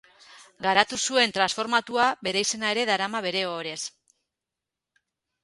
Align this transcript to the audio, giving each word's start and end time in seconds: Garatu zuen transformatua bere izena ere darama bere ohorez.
Garatu 0.65 0.97
zuen 1.09 1.33
transformatua 1.35 2.07
bere 2.29 2.43
izena 2.47 2.73
ere 2.77 2.87
darama 2.93 3.23
bere 3.27 3.45
ohorez. 3.53 3.79